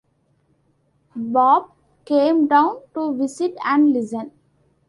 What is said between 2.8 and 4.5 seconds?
to visit and listen.